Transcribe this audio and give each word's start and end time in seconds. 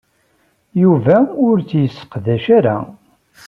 Yuba 0.81 1.17
ur 1.47 1.57
t-yesseqdac 1.69 2.45
ara. 2.57 2.77